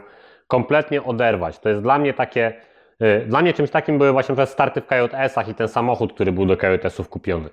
[0.48, 1.60] kompletnie oderwać.
[1.60, 2.54] To jest dla mnie takie,
[3.02, 6.32] y, dla mnie czymś takim były właśnie te starty w KJS-ach i ten samochód, który
[6.32, 7.50] był do KJS-ów kupiony.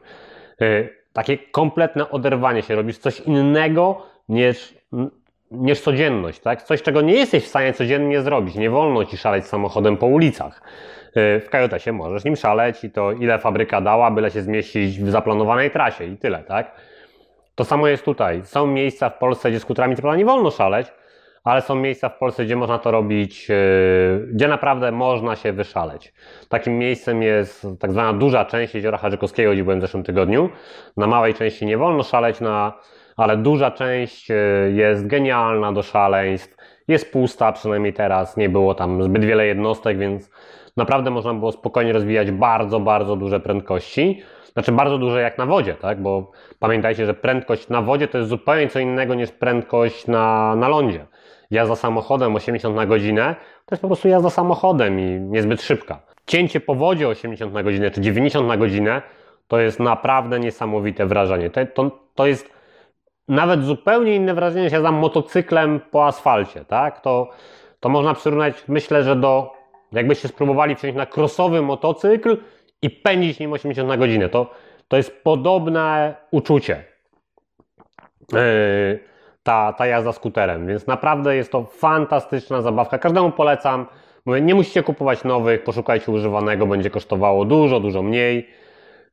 [1.13, 4.75] Takie kompletne oderwanie się, robisz coś innego niż
[5.53, 6.63] niż codzienność, tak?
[6.63, 8.55] Coś, czego nie jesteś w stanie codziennie zrobić.
[8.55, 10.63] Nie wolno ci szaleć samochodem po ulicach.
[11.17, 15.11] Y, w KJS-ie możesz nim szaleć i to ile fabryka dała, byle się zmieścić w
[15.11, 16.75] zaplanowanej trasie i tyle, tak?
[17.55, 18.43] To samo jest tutaj.
[18.45, 20.87] Są miejsca w Polsce, gdzie skuterami to nie wolno szaleć,
[21.45, 26.13] ale są miejsca w Polsce, gdzie można to robić, y, gdzie naprawdę można się wyszaleć.
[26.49, 30.51] Takim miejscem jest tak zwana duża część jeziora Harzykowskiego, gdzie byłem w zeszłym tygodniu.
[30.97, 32.73] Na małej części nie wolno szaleć, na
[33.17, 34.35] ale duża część e,
[34.71, 36.57] jest genialna do szaleństw.
[36.89, 40.31] Jest pusta, przynajmniej teraz nie było tam zbyt wiele jednostek, więc
[40.77, 44.23] naprawdę można było spokojnie rozwijać bardzo, bardzo duże prędkości.
[44.53, 46.03] Znaczy bardzo duże jak na wodzie, tak?
[46.03, 50.69] Bo pamiętajcie, że prędkość na wodzie to jest zupełnie co innego niż prędkość na, na
[50.69, 51.07] lądzie.
[51.51, 53.35] Jazda samochodem 80 na godzinę
[53.67, 56.01] to jest po prostu jazda samochodem i niezbyt szybka.
[56.27, 59.03] Cięcie po wodzie 80 na godzinę czy 90 na godzinę
[59.49, 61.51] to jest naprawdę niesamowite wrażenie.
[61.51, 62.51] To, to, to jest
[63.29, 67.01] nawet zupełnie inne wrażenie się znam motocyklem po asfalcie, tak?
[67.01, 67.31] To,
[67.81, 69.53] to można przyrównać, myślę, że do,
[69.93, 72.37] jakbyście spróbowali wsiąść na crossowy motocykl
[72.83, 74.29] i pędzić nim 80 na godzinę.
[74.29, 74.51] To,
[74.89, 76.85] to jest podobne uczucie.
[78.33, 78.99] Yy,
[79.43, 82.99] ta, ta jazda skuterem, więc naprawdę jest to fantastyczna zabawka.
[82.99, 83.87] Każdemu polecam.
[84.27, 88.49] Mówię, nie musicie kupować nowych, poszukajcie używanego, będzie kosztowało dużo, dużo mniej.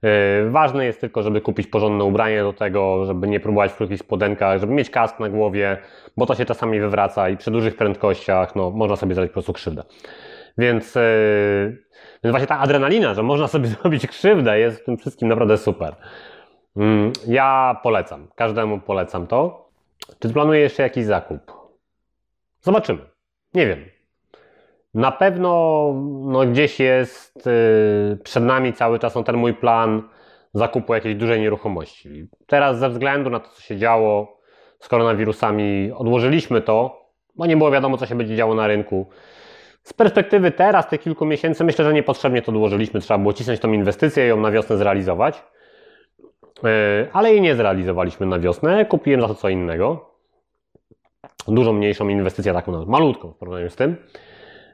[0.03, 3.99] E, ważne jest tylko, żeby kupić porządne ubranie do tego, żeby nie próbować w krótkich
[3.99, 5.77] spodenkach, żeby mieć kask na głowie,
[6.17, 9.53] bo to się czasami wywraca i przy dużych prędkościach no, można sobie zrobić po prostu
[9.53, 9.83] krzywdę.
[10.57, 11.01] Więc, yy,
[12.23, 15.95] więc właśnie ta adrenalina, że można sobie zrobić krzywdę jest w tym wszystkim naprawdę super.
[16.75, 19.69] Yy, ja polecam, każdemu polecam to.
[20.19, 21.51] Czy planuję jeszcze jakiś zakup?
[22.61, 22.99] Zobaczymy.
[23.53, 23.98] Nie wiem.
[24.93, 25.49] Na pewno
[26.25, 30.03] no, gdzieś jest yy, przed nami cały czas no, ten mój plan
[30.53, 32.27] zakupu jakiejś dużej nieruchomości.
[32.47, 34.39] Teraz ze względu na to, co się działo
[34.79, 39.09] z koronawirusami, odłożyliśmy to, bo nie było wiadomo, co się będzie działo na rynku.
[39.83, 42.99] Z perspektywy teraz, tych kilku miesięcy, myślę, że niepotrzebnie to odłożyliśmy.
[42.99, 45.43] Trzeba było cisnąć tą inwestycję i ją na wiosnę zrealizować.
[46.63, 46.69] Yy,
[47.13, 48.85] ale jej nie zrealizowaliśmy na wiosnę.
[48.85, 50.09] Kupiłem za to co innego.
[51.47, 53.95] Dużo mniejszą inwestycję, taką malutką w porównaniu z tym.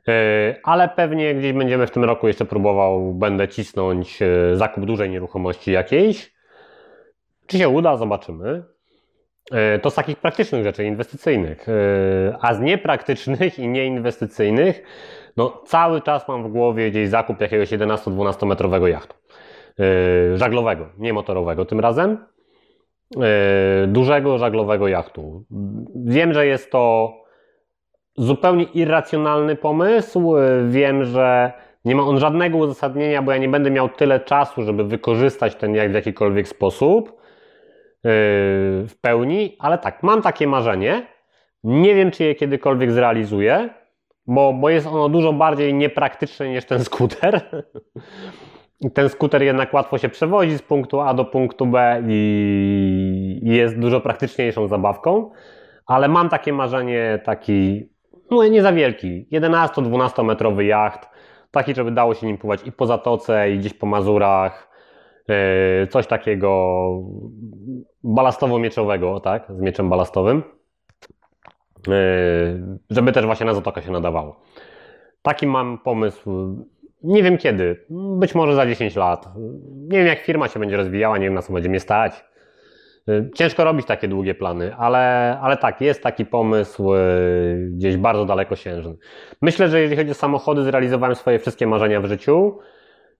[0.07, 5.09] E, ale pewnie gdzieś będziemy w tym roku jeszcze próbował, będę cisnąć e, zakup dużej
[5.09, 6.35] nieruchomości jakiejś.
[7.47, 8.63] Czy się uda, zobaczymy.
[9.51, 11.67] E, to z takich praktycznych rzeczy, inwestycyjnych.
[12.41, 14.83] A z niepraktycznych i nieinwestycyjnych,
[15.37, 19.15] no cały czas mam w głowie gdzieś zakup jakiegoś 11-12 metrowego jachtu.
[20.35, 22.25] Żaglowego, nie motorowego tym razem.
[23.87, 25.45] Dużego żaglowego jachtu.
[25.95, 27.13] Wiem, że jest to
[28.17, 30.34] zupełnie irracjonalny pomysł.
[30.67, 31.54] Wiem, że
[31.86, 35.75] nie ma on żadnego uzasadnienia, bo ja nie będę miał tyle czasu, żeby wykorzystać ten
[35.75, 37.21] jak w jakikolwiek sposób yy,
[38.88, 41.08] w pełni, ale tak, mam takie marzenie.
[41.63, 43.69] Nie wiem, czy je kiedykolwiek zrealizuję,
[44.28, 47.41] bo, bo jest ono dużo bardziej niepraktyczne niż ten skuter.
[48.93, 54.01] ten skuter jednak łatwo się przewozi z punktu A do punktu B i jest dużo
[54.01, 55.32] praktyczniejszą zabawką,
[55.86, 57.89] ale mam takie marzenie, taki,
[58.31, 61.09] no nie za wielki, 11-12 metrowy jacht,
[61.51, 64.69] taki, żeby dało się nim pływać i po Zatoce, i gdzieś po Mazurach,
[65.27, 66.89] yy, coś takiego
[68.03, 70.43] balastowo-mieczowego, tak, z mieczem balastowym,
[71.88, 71.93] yy,
[72.89, 74.41] żeby też właśnie na Zatokę się nadawało.
[75.21, 76.55] Taki mam pomysł
[77.05, 79.29] nie wiem kiedy, być może za 10 lat.
[79.88, 82.25] Nie wiem, jak firma się będzie rozwijała, nie wiem, na co będzie mnie stać.
[83.35, 88.95] Ciężko robić takie długie plany, ale, ale tak, jest taki pomysł y, gdzieś bardzo dalekosiężny.
[89.41, 92.59] Myślę, że jeżeli chodzi o samochody, zrealizowałem swoje wszystkie marzenia w życiu.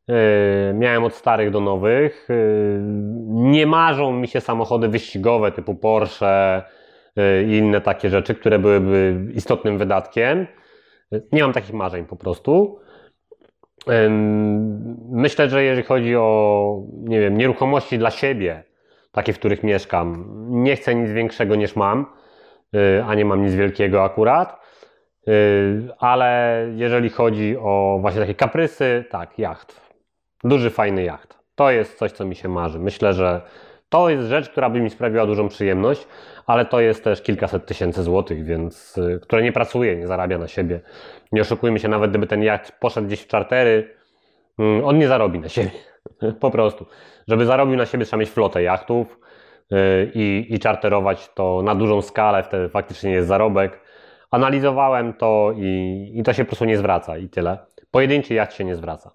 [0.09, 2.29] Y, miałem od starych do nowych.
[2.29, 2.79] Y,
[3.27, 6.63] nie marzą mi się samochody wyścigowe typu Porsche
[7.47, 10.47] i inne takie rzeczy, które byłyby istotnym wydatkiem.
[11.31, 12.79] Nie mam takich marzeń po prostu.
[15.11, 18.63] Myślę, że jeżeli chodzi o, nie wiem, nieruchomości dla siebie,
[19.15, 22.06] takie, w których mieszkam, nie chcę nic większego niż mam,
[22.75, 24.60] y, a nie mam nic wielkiego akurat.
[25.28, 29.82] Y, ale jeżeli chodzi o właśnie takie kaprysy, tak, jacht.
[30.43, 31.39] Duży, fajny jacht.
[31.56, 32.80] To jest coś, co mi się marzy.
[32.80, 33.41] Myślę, że
[33.89, 36.08] to jest rzecz, która by mi sprawiła dużą przyjemność,
[36.47, 40.47] ale to jest też kilkaset tysięcy złotych, więc, y, które nie pracuje, nie zarabia na
[40.47, 40.80] siebie.
[41.32, 43.95] Nie oszukujmy się, nawet gdyby ten jacht poszedł gdzieś w czartery,
[44.60, 45.71] mm, on nie zarobi na siebie.
[46.39, 46.86] Po prostu.
[47.28, 49.19] Żeby zarobił na siebie, trzeba mieć flotę jachtów
[49.71, 49.75] y,
[50.13, 53.80] i, i czarterować to na dużą skalę, wtedy faktycznie jest zarobek.
[54.32, 57.58] Analizowałem to i, i to się po prostu nie zwraca i tyle.
[57.91, 59.12] Pojedynczy jacht się nie zwraca.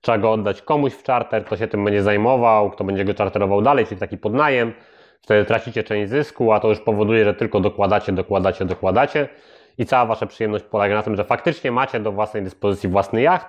[0.00, 3.62] Trzeba go oddać komuś w czarter, kto się tym będzie zajmował, kto będzie go czarterował
[3.62, 4.72] dalej, czyli taki podnajem.
[5.20, 9.28] Wtedy tracicie część zysku, a to już powoduje, że tylko dokładacie, dokładacie, dokładacie
[9.78, 13.46] i cała wasza przyjemność polega na tym, że faktycznie macie do własnej dyspozycji własny jacht,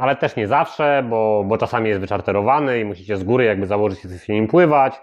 [0.00, 4.00] ale też nie zawsze, bo, bo czasami jest wyczarterowany i musicie z góry jakby założyć
[4.00, 5.00] się z nim pływać,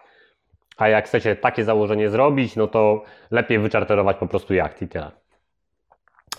[0.77, 5.11] a jak chcecie takie założenie zrobić, no to lepiej wyczarterować po prostu jacht i tyle.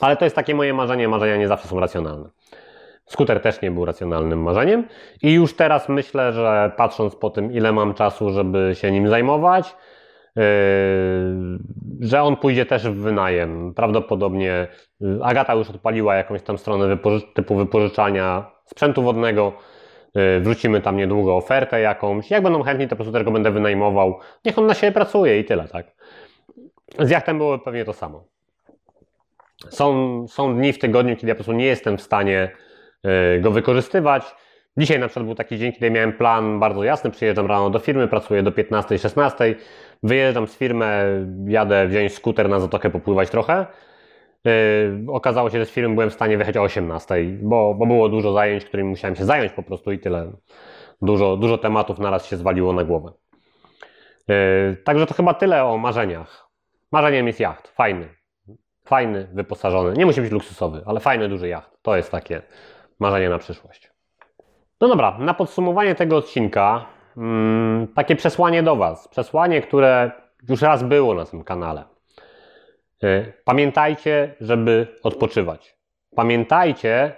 [0.00, 2.28] Ale to jest takie moje marzenie, marzenia nie zawsze są racjonalne.
[3.06, 4.84] Skuter też nie był racjonalnym marzeniem
[5.22, 9.76] i już teraz myślę, że patrząc po tym, ile mam czasu, żeby się nim zajmować,
[10.36, 10.42] yy,
[12.00, 13.74] że on pójdzie też w wynajem.
[13.74, 14.66] Prawdopodobnie
[15.22, 19.52] Agata już odpaliła jakąś tam stronę wypoży typu wypożyczania sprzętu wodnego.
[20.14, 22.30] Yy, wrzucimy tam niedługo ofertę jakąś.
[22.30, 24.18] Jak będą chętni, to po prostu też go będę wynajmował.
[24.44, 25.86] Niech on na siebie pracuje i tyle, tak.
[26.98, 28.24] Z jachtem było pewnie to samo.
[29.70, 32.50] Są, są dni w tygodniu, kiedy ja po prostu nie jestem w stanie
[33.04, 34.34] E, go wykorzystywać.
[34.76, 38.08] Dzisiaj na przykład był taki dzień, kiedy miałem plan bardzo jasny, przyjeżdżam rano do firmy,
[38.08, 39.54] pracuję do 15-16,
[40.02, 40.86] wyjeżdżam z firmy,
[41.46, 43.66] jadę wziąć skuter na zatokę, popływać trochę.
[44.44, 48.08] Yy, okazało się, że z firmy byłem w stanie wyjechać o 18, bo, bo było
[48.08, 50.32] dużo zajęć, którymi musiałem się zająć po prostu i tyle.
[51.02, 53.12] Dużo, dużo tematów naraz się zwaliło na głowę.
[54.28, 56.48] Yy, także to chyba tyle o marzeniach.
[56.92, 58.08] Marzeniem jest jacht, fajny.
[58.84, 59.92] Fajny, wyposażony.
[59.96, 61.70] Nie musi być luksusowy, ale fajny, duży jacht.
[61.82, 62.42] To jest takie
[63.00, 63.90] marzenie na przyszłość.
[64.80, 69.08] No dobra, na podsumowanie tego odcinka, hmm, takie przesłanie do Was.
[69.08, 70.10] Przesłanie, które
[70.48, 71.93] już raz było na tym kanale.
[73.02, 75.76] E, pamiętajcie, żeby odpoczywać.
[76.16, 77.12] Pamiętajcie,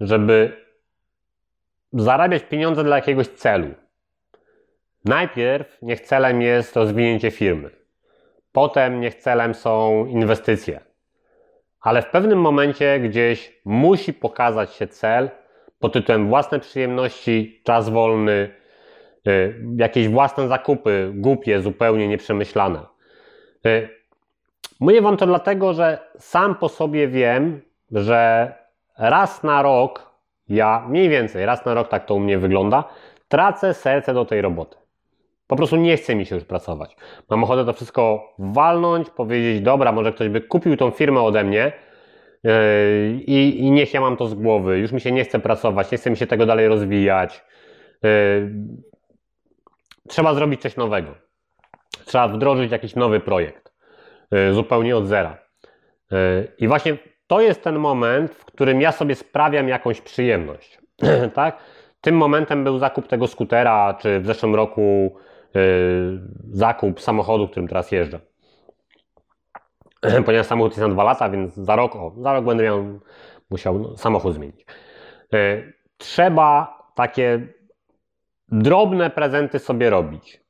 [0.00, 0.66] żeby
[1.92, 3.74] zarabiać pieniądze dla jakiegoś celu.
[5.04, 7.70] Najpierw niech celem jest rozwinięcie firmy.
[8.52, 10.92] Potem niech celem są inwestycje
[11.82, 15.30] ale w pewnym momencie gdzieś musi pokazać się cel
[15.78, 18.54] pod tytułem własne przyjemności, czas wolny,
[19.28, 22.80] y, jakieś własne zakupy, głupie, zupełnie nieprzemyślane.
[24.82, 28.52] Mówię Wam to dlatego, że sam po sobie wiem, że
[28.98, 30.10] raz na rok,
[30.48, 32.84] ja mniej więcej raz na rok tak to u mnie wygląda,
[33.28, 34.76] tracę serce do tej roboty.
[35.46, 36.96] Po prostu nie chce mi się już pracować.
[37.30, 41.72] Mam ochotę to wszystko walnąć, powiedzieć, dobra, może ktoś by kupił tą firmę ode mnie
[42.44, 42.52] yy,
[43.26, 44.78] i, niech ja mam to z głowy.
[44.78, 47.44] Już mi się nie chce pracować, nie chce mi się tego dalej rozwijać.
[48.02, 48.52] Yy,
[50.08, 51.14] trzeba zrobić coś nowego.
[52.04, 53.61] Trzeba wdrożyć jakiś nowy projekt,
[54.52, 55.38] zupełnie od zera.
[56.58, 60.80] I właśnie to jest ten moment, w którym ja sobie sprawiam jakąś przyjemność.
[61.34, 61.58] tak?
[62.00, 65.16] Tym momentem był zakup tego skutera, czy w zeszłym roku
[65.56, 66.18] Y,
[66.50, 68.20] zakup samochodu, którym teraz jeżdżę.
[70.26, 73.00] Ponieważ samochód jest na dwa lata, więc za rok, o, za rok będę miał,
[73.50, 74.66] musiał no, samochód zmienić.
[75.96, 77.46] Trzeba takie
[78.48, 80.41] drobne prezenty sobie robić.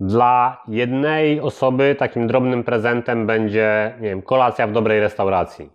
[0.00, 5.70] Dla jednej osoby takim drobnym prezentem będzie, nie wiem, kolacja w dobrej restauracji.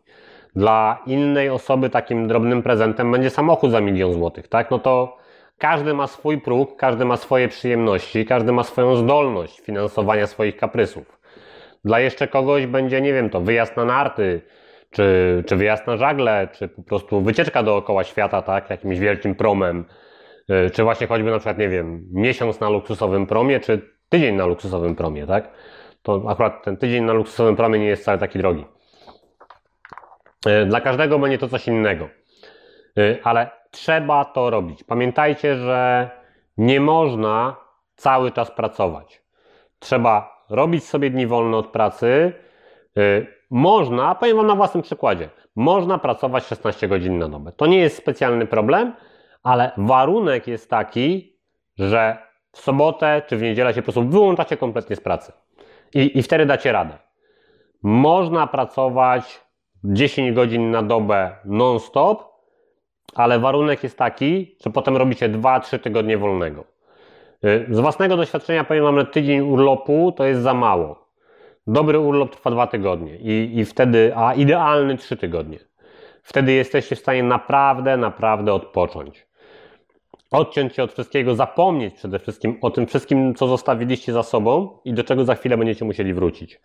[0.56, 4.72] Dla innej osoby takim drobnym prezentem będzie samochód za milion złotych, tak?
[4.72, 5.18] No to
[5.58, 11.20] każdy ma swój próg, każdy ma swoje przyjemności, każdy ma swoją zdolność finansowania swoich kaprysów.
[11.86, 14.42] Dla jeszcze kogoś będzie, nie wiem, to wyjazd na narty,
[14.92, 19.86] czy, czy wyjazd na żagle, czy po prostu wycieczka dookoła świata, tak, jakimś wielkim promem,
[20.50, 24.46] y, czy właśnie choćby na przykład, nie wiem, miesiąc na luksusowym promie, czy tydzień na
[24.46, 25.50] luksusowym promie, tak?
[26.04, 28.66] To akurat ten tydzień na luksusowym promie nie jest wcale taki drogi.
[30.48, 32.10] Y, dla każdego będzie to coś innego.
[32.98, 34.84] Y, ale trzeba to robić.
[34.84, 36.10] Pamiętajcie, że
[36.58, 37.56] nie można
[37.96, 39.22] cały czas pracować.
[39.80, 42.34] Trzeba robić sobie dni wolne od pracy.
[42.98, 47.52] Y, można, powiem Wam na własnym przykładzie, można pracować 16 godzin na dobę.
[47.52, 48.94] To nie jest specjalny problem,
[49.44, 51.38] ale warunek jest taki,
[51.78, 55.32] że w sobotę czy w niedzielę się po prostu wyłączacie kompletnie z pracy.
[55.94, 56.98] I, i wtedy dacie radę.
[57.84, 59.42] Można pracować
[59.84, 62.24] 10 godzin na dobę non-stop,
[63.16, 66.64] ale warunek jest taki, że potem robicie 2-3 tygodnie wolnego.
[67.46, 71.08] Y, z własnego doświadczenia powiem Wam, że tydzień urlopu to jest za mało.
[71.68, 75.60] Dobry urlop trwa 2 tygodnie i, i wtedy, a idealny 3 tygodnie.
[76.24, 79.28] Wtedy jesteście w stanie naprawdę, naprawdę odpocząć.
[80.32, 84.94] Odciąć się od wszystkiego, zapomnieć przede wszystkim o tym wszystkim, co zostawiliście za sobą i
[84.94, 86.62] do czego za chwilę będziecie musieli wrócić.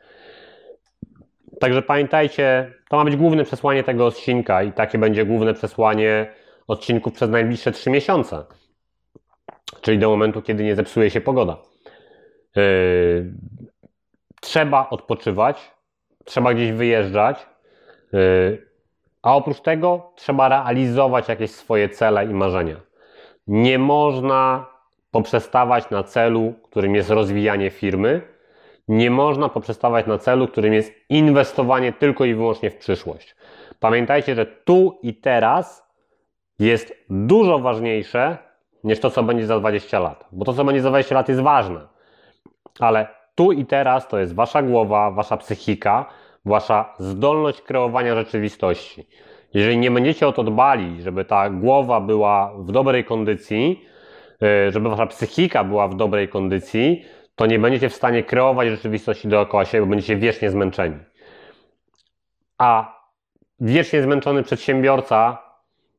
[1.60, 6.32] Także pamiętajcie, to ma być główne przesłanie tego odcinka i takie będzie główne przesłanie
[6.66, 8.44] odcinków przez najbliższe 3 miesiące.
[9.80, 11.56] Czyli do momentu, kiedy nie zepsuje się pogoda.
[12.56, 13.32] Yy,
[14.40, 15.70] trzeba odpoczywać,
[16.24, 17.46] trzeba gdzieś wyjeżdżać,
[18.12, 18.66] yy,
[19.22, 22.85] a oprócz tego trzeba realizować jakieś swoje cele i marzenia.
[23.46, 24.66] Nie można
[25.10, 28.22] poprzestawać na celu, którym jest rozwijanie firmy,
[28.88, 33.36] nie można poprzestawać na celu, którym jest inwestowanie tylko i wyłącznie w przyszłość.
[33.80, 35.86] Pamiętajcie, że tu i teraz
[36.58, 38.38] jest dużo ważniejsze
[38.84, 40.24] niż to, co będzie za 20 lat.
[40.32, 41.80] Bo to, co będzie za 20 lat, jest ważne.
[42.80, 46.06] Ale tu i teraz to jest wasza głowa, wasza psychika,
[46.44, 49.06] wasza zdolność kreowania rzeczywistości.
[49.56, 53.84] Jeżeli nie będziecie o to dbali, żeby ta głowa była w dobrej kondycji,
[54.42, 59.28] y, żeby wasza psychika była w dobrej kondycji, to nie będziecie w stanie kreować rzeczywistości
[59.28, 60.96] dookoła siebie, bo będziecie wiecznie zmęczeni.
[62.58, 63.00] A
[63.60, 65.42] wiecznie zmęczony przedsiębiorca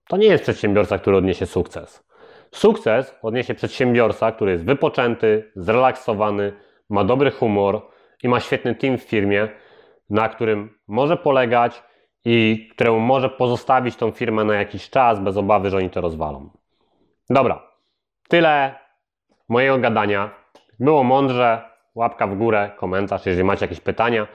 [0.07, 2.03] to nie jest przedsiębiorca, który odniesie sukces.
[2.51, 6.53] Sukces odniesie przedsiębiorca, który jest wypoczęty, zrelaksowany,
[6.89, 7.81] ma dobry humor
[8.23, 9.47] i ma świetny team w firmie,
[10.09, 11.86] na którym może polegać
[12.29, 16.49] i któremu może pozostawić tą firmę na jakiś czas bez obawy, że oni to rozwalą.
[17.29, 17.61] Dobra,
[18.27, 18.75] tyle
[19.49, 20.29] mojego gadania.
[20.79, 21.61] Było mądrze,
[21.95, 24.27] łapka w górę, komentarz, jeżeli macie jakieś pytania.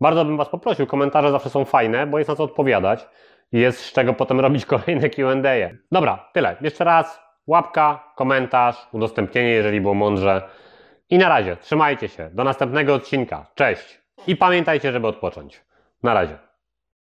[0.00, 3.08] Bardzo bym Was poprosił, komentarze zawsze są fajne, bo jest na co odpowiadać
[3.52, 5.74] i jest z czego potem robić kolejne Q&A.
[5.92, 6.56] Dobra, tyle.
[6.60, 10.42] Jeszcze raz łapka, komentarz, udostępnienie, jeżeli było mądrze.
[11.10, 12.30] I na razie, trzymajcie się.
[12.32, 13.46] Do następnego odcinka.
[13.54, 14.00] Cześć.
[14.26, 15.64] I pamiętajcie, żeby odpocząć.
[16.02, 16.47] Na razie.